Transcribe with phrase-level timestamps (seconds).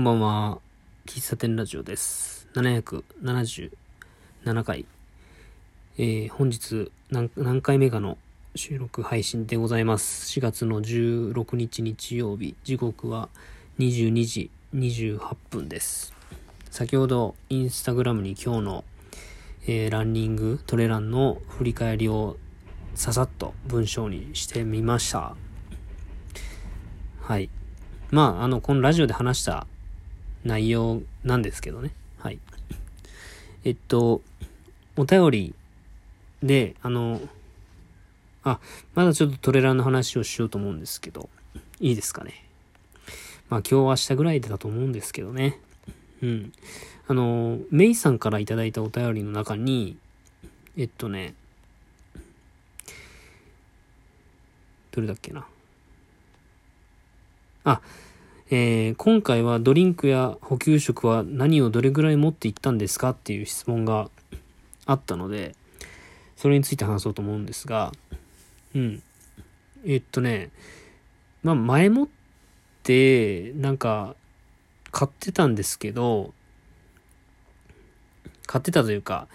[0.00, 0.58] こんばんは。
[1.04, 2.48] 喫茶店ラジオです。
[2.54, 3.70] 777
[4.64, 4.86] 回。
[5.98, 8.16] えー、本日何、何回目かの
[8.54, 10.32] 収録配信でございます。
[10.38, 12.54] 4月の16日日曜日。
[12.64, 13.28] 時刻は
[13.78, 16.14] 22時28分です。
[16.70, 18.84] 先ほど、インスタグラムに今日の、
[19.66, 22.38] えーランニング、トレランの振り返りを
[22.94, 25.36] ささっと文章にしてみました。
[27.20, 27.50] はい。
[28.10, 29.66] まあ、あの、このラジオで話した
[30.44, 31.92] 内容なんですけどね。
[32.18, 32.38] はい。
[33.64, 34.22] えっと、
[34.96, 35.54] お便り
[36.42, 37.20] で、あの、
[38.42, 38.58] あ、
[38.94, 41.28] まだちょっとトレランの話をしようと思うんですけど、
[41.78, 42.44] いいですかね。
[43.48, 45.58] まあ今日は明日ぐらいだと思うんですけどね。
[46.22, 46.52] うん。
[47.08, 49.96] あの、メイさんからいただいたお便りの中に、
[50.76, 51.34] えっとね、
[54.92, 55.46] どれだっけな。
[57.64, 57.80] あ、
[58.52, 64.10] えー今回はドリンクや補給食は何をどれぐらい持っていったんですかっていう質問が
[64.86, 65.54] あったので、
[66.34, 67.92] それについて話そうと思うんですが、
[68.74, 69.02] うん。
[69.86, 70.50] えっとね、
[71.44, 72.08] まあ前もっ
[72.82, 74.16] て、なんか、
[74.90, 76.34] 買ってたんですけど、
[78.48, 79.28] 買ってたというか、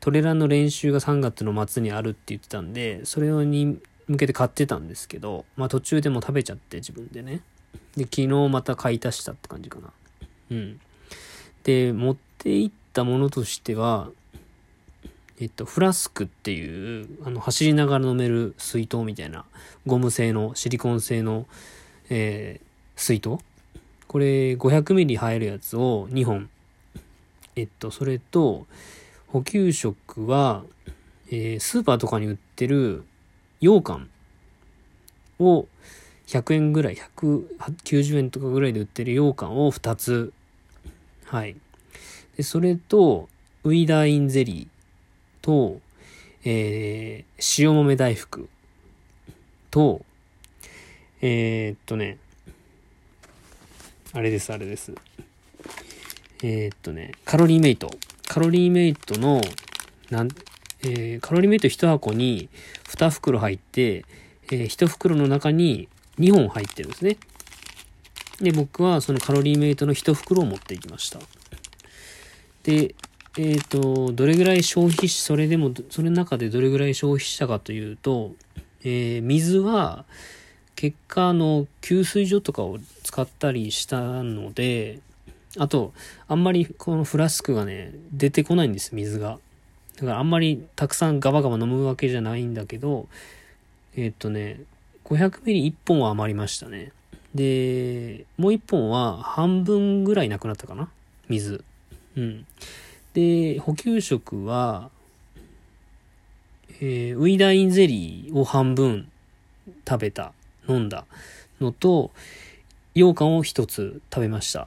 [0.00, 7.42] トレランの練習が3月の末にあるって言ってたんで、それに向けて買ってたんですけど、まあ途中でも食べちゃって自分でね。
[7.96, 9.90] で、昨日また買い足したって感じかな。
[10.50, 10.80] うん。
[11.64, 14.10] で、持っていったものとしては、
[15.40, 19.44] えっと、フラスクっていう、あの、走りながら飲める水筒みたいな、
[19.86, 21.46] ゴム製の、シリコン製の、
[22.10, 23.38] えー水筒
[24.06, 26.50] これ、500ミリ入るやつを2本。
[27.56, 28.66] えっと、それと、
[29.28, 30.64] 補給食は、
[31.30, 33.04] えースーパーとかに売ってる
[33.60, 34.10] 羊羹
[35.38, 35.66] を
[36.30, 40.32] 100円ぐらい、190円とかぐらいで売ってる羊羹を2つ。
[41.24, 41.56] はい。
[42.36, 43.28] で、それと、
[43.64, 44.68] ウイダーインゼリー
[45.42, 45.80] と、
[46.44, 48.48] えー塩豆大福
[49.72, 50.04] と、
[51.20, 52.18] えーっとね、
[54.12, 54.94] あれです、あれです。
[56.44, 57.90] えーっとね、カロリーメイト。
[58.28, 59.40] カロリーメイトの、
[60.10, 60.28] なん、
[60.82, 62.48] えーカロリーメイト1箱に
[62.84, 64.04] 2袋入って、
[64.52, 65.88] え1袋の中に
[66.20, 67.16] 2本入ってるんですね。
[68.40, 71.18] で、僕はそのカロリーメイトの1袋を持っていきました。
[72.62, 72.94] で、
[73.38, 78.32] えっ、と、どれぐらい消費し、それでも、それの中でどれぐらい消費したかというと、
[78.82, 80.04] えー水は、
[80.80, 85.00] 結果あの給水所とかを使ったりしたので
[85.58, 85.92] あと
[86.26, 89.38] あんまりこのフラスクがね出てこないんです水が
[89.96, 93.08] だからあんまりたくさんガバガバ飲むわけじゃないんだけど
[93.94, 94.60] えっとね
[95.10, 96.92] 500ミリ1本は余りましたね
[97.34, 100.88] でもう1本は半分ぐらいなくなったかな？
[101.28, 101.64] 水
[102.16, 102.46] うん
[103.12, 104.90] で補給食は
[106.80, 109.10] えーウイダインゼリーを半分
[109.86, 110.32] 食べた
[110.68, 111.04] 飲んだ
[111.60, 112.10] のと、
[112.94, 114.66] 羊羹を一つ食べました。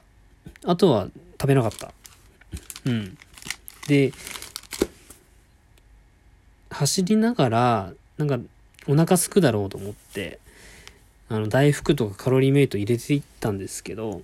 [0.64, 1.08] あとは
[1.40, 1.92] 食べなかった。
[2.84, 3.18] うん。
[3.88, 4.12] で、
[6.70, 8.38] 走りながら、なんか
[8.86, 10.38] お腹すくだろうと思って、
[11.28, 14.22] あの、大福とかカロリーメイト入れていったんですけど、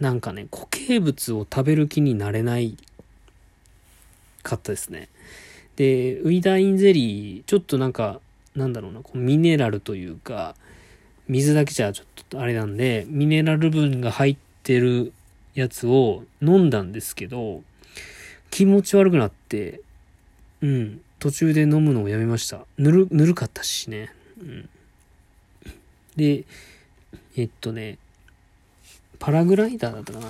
[0.00, 2.76] なんかね、固形物を食べる気になれない
[4.42, 5.08] かったですね。
[5.76, 8.20] で、ウイダーインゼリー、ちょっとなんか、
[8.54, 10.54] なんだろうな、こうミネラルというか、
[11.26, 15.12] 水だけじゃちょっとあれなんで、ミネラル分が入ってる
[15.54, 17.62] やつを飲んだんですけど、
[18.50, 19.80] 気持ち悪くなって、
[20.62, 22.64] うん、途中で飲むのをやめました。
[22.78, 24.12] ぬる、ぬるかったしね。
[24.40, 24.68] うん。
[26.16, 26.44] で、
[27.36, 27.98] えっとね、
[29.18, 30.28] パラグライダーだったかな。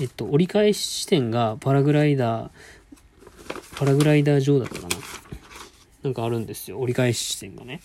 [0.00, 2.50] えっと、折り返し地点がパラグライダー、
[3.76, 4.96] パラグライダー場だったかな。
[6.02, 6.78] なんかあるんですよ。
[6.78, 7.80] 折り返し地点がね。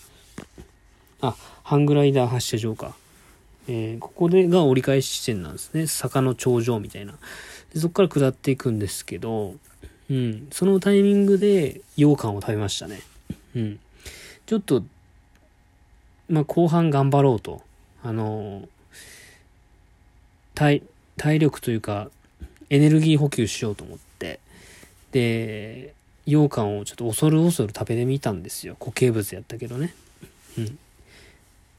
[1.20, 2.94] あ、ハングライダー発射場か。
[3.68, 5.86] えーここでが折り返し地点なんですね。
[5.86, 7.14] 坂の頂上みたいな。
[7.74, 9.54] でそこから下っていくんですけど、
[10.08, 13.00] うん、そのタイミングで羊羹を食べましたね。
[13.54, 13.80] うん。
[14.46, 14.84] ちょっと、
[16.28, 17.62] まあ、後半頑張ろうと。
[18.02, 18.68] あの
[20.54, 20.82] 体、
[21.16, 22.08] 体力というか、
[22.70, 24.38] エネルギー補給しようと思って。
[25.10, 25.94] で、
[26.24, 28.76] 羊羹をちょっと恐る恐る食べてみたんですよ。
[28.78, 29.94] 固形物やったけどね。
[30.58, 30.78] うん。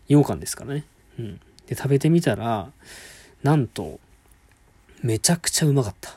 [0.07, 0.85] 羊羹ですからね。
[1.19, 1.39] うん。
[1.67, 2.69] で、食べてみたら、
[3.43, 3.99] なんと、
[5.01, 6.15] めちゃくちゃうまかった。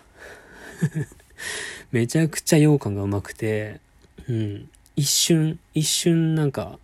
[1.92, 3.80] めちゃくちゃ羊羹がうまくて、
[4.28, 4.70] うん。
[4.94, 6.78] 一瞬、一瞬なんか、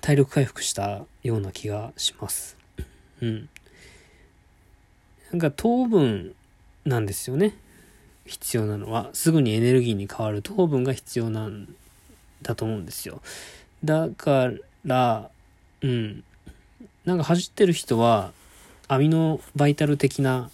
[0.00, 2.56] 体力回復したような気がします。
[3.22, 3.48] うん。
[5.30, 6.34] なんか糖分
[6.84, 7.54] なんですよね。
[8.26, 9.10] 必要なのは。
[9.12, 11.68] すぐにエネルギーに変わる糖分が必要なん
[12.42, 13.22] だと思うんですよ。
[13.84, 14.50] だか
[14.84, 15.30] ら、
[15.82, 16.24] うん。
[17.04, 18.32] なんか走ってる人は、
[18.88, 20.50] アミノバイタル的な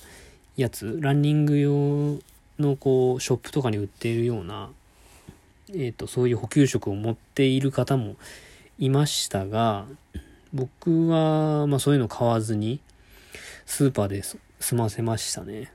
[0.58, 2.18] やつ、ランニング用
[2.58, 4.70] のこう、ショップとかに売っているような、
[5.70, 8.16] え、ー、と、そういう補給食を持っている方も
[8.78, 9.86] いましたが、
[10.52, 12.80] 僕は、まあそういうの買わずに、
[13.66, 15.72] スーパーで済ませましたね。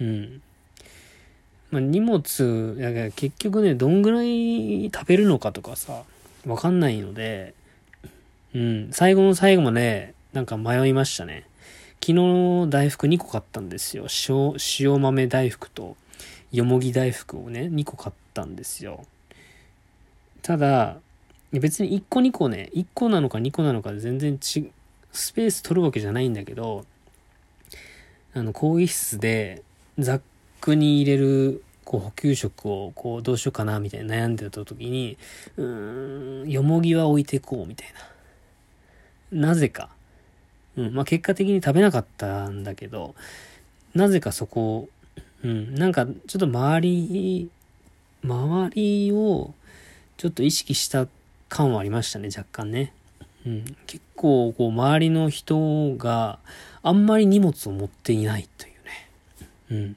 [0.00, 0.42] うん。
[1.70, 6.04] まあ、荷物、や結局ね、どんぐらい食べるのかとかさ、
[6.46, 7.54] わかんないので、
[8.54, 11.44] うん、最後の最後まで、なんか迷いましたね。
[12.00, 14.06] 昨日大福2個買ったんですよ。
[14.28, 15.96] 塩、塩豆大福と、
[16.52, 19.04] よもぎ大福をね、2個買ったんですよ。
[20.42, 20.98] ただ、
[21.52, 24.70] 別に1個2個ね、1個なのか2個なのかで全然ち、
[25.12, 26.84] スペース取るわけじゃないんだけど、
[28.34, 29.62] あの、更衣室で
[29.98, 30.20] ザッ
[30.60, 35.16] クに入れるこう補給食をこうどうしようかなみたいな悩んでた時に、
[35.56, 37.88] うーん、よもぎは置いてこうみたい
[39.32, 39.48] な。
[39.48, 39.88] なぜか。
[40.76, 43.14] うん、まあ結果的に食べなかったんだけど、
[43.94, 44.90] なぜかそこ、
[45.44, 47.50] うん、なんかちょっと周り、
[48.24, 49.54] 周りを
[50.16, 51.06] ちょっと意識した
[51.48, 52.92] 感はありましたね、若干ね。
[53.46, 56.38] うん、結構こう周りの人が
[56.82, 58.70] あんまり荷物を持っていないとい
[59.70, 59.96] うね。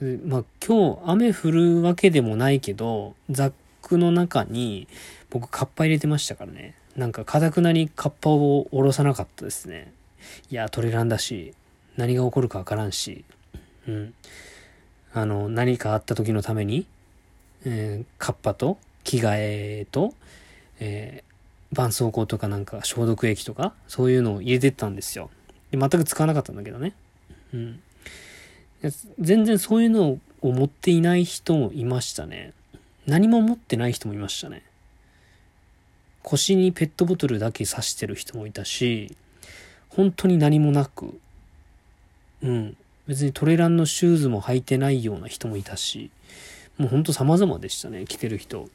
[0.00, 0.28] うん。
[0.28, 3.52] まあ今日雨降るわけでもないけど、ザッ
[3.82, 4.86] クの中に
[5.28, 6.74] 僕カッパ入れてましたからね。
[6.96, 9.92] なんかかたくなにカッパを下ろさなかったですね。
[10.50, 11.54] いや、トレランだし、
[11.96, 13.24] 何が起こるかわからんし、
[13.88, 14.14] うん。
[15.12, 16.86] あの、何かあった時のために、
[17.64, 20.14] えー、カッパと着替えと、
[20.78, 25.30] えー、絆創膏とかなんか消毒液とか、そういうのを入れてったんですよ。
[25.70, 26.94] で、全く使わなかったんだけどね。
[27.52, 27.80] うん。
[29.18, 32.52] 全然そういうのを持っていない人もいましたね。
[33.06, 34.62] 何も持ってない人もいましたね。
[36.22, 39.16] 腰にペットボトルだけ刺してる人もいたし、
[39.88, 41.18] 本当に何もなく、
[42.42, 42.76] うん。
[43.08, 46.10] 別にトレランのシューズも履いてないような人もいたし、
[46.76, 48.68] もうほんと様々でしたね、着てる人。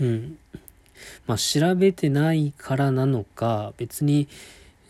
[0.00, 0.38] うん。
[1.26, 4.28] まあ、調べてないからなのか、別に、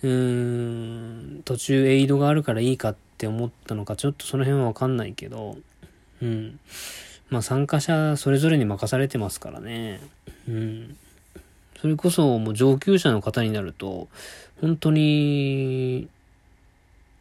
[0.02, 5.56] うーん、途中エイドがあるからいいかって思ったのか、ちょっとその辺はわかんないけど、
[6.22, 6.60] うん。
[7.30, 10.00] まあ、参加者それぞれに任されてますからね。
[10.48, 10.96] うん。
[11.80, 14.08] それこそもう上級者の方になると、
[14.60, 16.08] 本当に、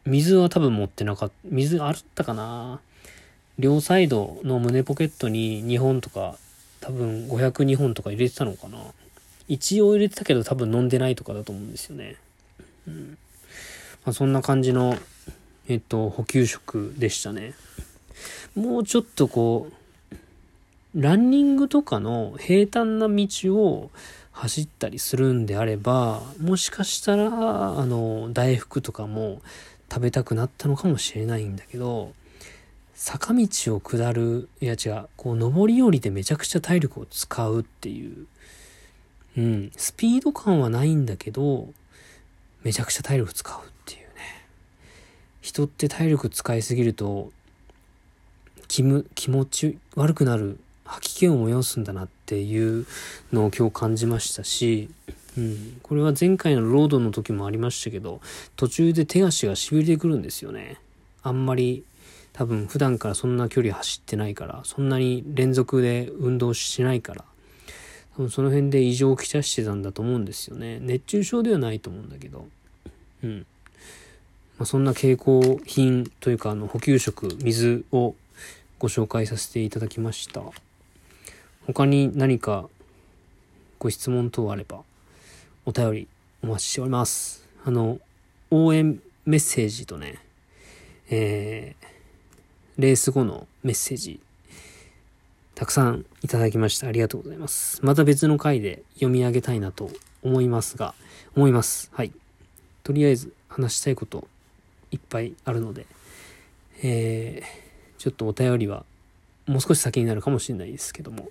[0.06, 1.34] 水は多分持ってなかった。
[1.44, 2.80] 水あったかな？
[3.58, 6.36] 両サイドの胸ポケットに2本とか
[6.80, 8.78] 多分502本とか入れてたのかな？
[9.48, 12.16] 一応入れてたけど多分飲んでないとかだと思うんですよね。
[12.88, 13.18] うん。
[14.04, 14.96] まあ、そんな感じの、
[15.68, 17.54] えっと、補給食でしたね。
[18.54, 23.26] もうちょっとこう、ランニングとかの平坦な道
[23.56, 23.90] を
[24.32, 29.40] 走ったりするんであれば、もしかしたら、あの、大福とかも
[29.90, 32.12] 食べたくなったのかもしれないんだけど、
[32.94, 38.26] 坂道を下る、いや違う、こう、上り下りでめちゃくちゃ体力を使うっていう、
[39.36, 41.68] うん、スピード感はないんだけど、
[42.62, 44.46] めちゃくちゃ体力使うっていうね。
[45.40, 47.32] 人って体力使いすぎると、
[48.68, 52.86] 気む気持ち悪くなる、吐き気を催すんだなっていう
[53.32, 54.88] のを今日感じましたし、
[55.36, 58.20] うん、これは前回のロードの時もありましたけど、
[58.56, 60.78] 途中で手足が痺れてくるんですよね。
[61.22, 61.84] あんまり
[62.34, 67.24] 多分普段からそんな距離走ってないから、そんなに連続で運動しないから、
[68.16, 70.78] 多分その辺で異常をきちゃしてたんだと思うんですよね。
[70.80, 72.46] 熱中症ではないと思うんだけど。
[73.22, 73.46] うん。
[74.58, 78.14] まあ、そんな傾向品というか、あの、補給食、水を
[78.78, 80.42] ご紹介させていただきました。
[81.66, 82.68] 他に何か
[83.78, 84.82] ご質問等あれば、
[85.66, 86.08] お便り
[86.42, 87.48] お待ちしております。
[87.64, 87.98] あの、
[88.50, 90.18] 応援メッセージとね、
[91.08, 91.86] えー、
[92.76, 94.20] レース後のメッセージ、
[95.54, 96.88] たくさんいただきました。
[96.88, 97.80] ありがとうございます。
[97.82, 99.90] また別の回で読み上げたいなと
[100.22, 100.94] 思いますが、
[101.34, 101.90] 思います。
[101.94, 102.12] はい。
[102.82, 104.28] とりあえず話したいこと
[104.90, 105.86] いっぱいあるので、
[106.82, 108.84] えー、ちょっとお便りは
[109.46, 111.30] もう少し先になるかもしれないですけども、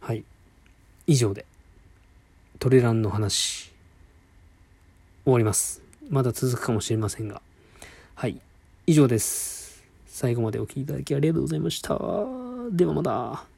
[0.00, 0.22] はい。
[1.06, 1.46] 以上で、
[2.58, 3.72] トレランの話、
[5.24, 5.82] 終わります。
[6.08, 7.42] まだ続くかもしれませんが、
[8.14, 8.40] はい。
[8.86, 9.82] 以上です。
[10.06, 11.98] 最後までお聴きいただきありがとうございました。
[12.70, 13.53] ではまた。